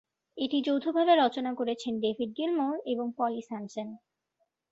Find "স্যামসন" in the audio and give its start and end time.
3.41-3.87